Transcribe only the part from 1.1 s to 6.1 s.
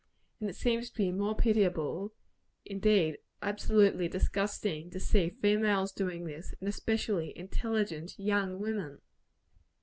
still more pitiable indeed, absolutely disgusting to see females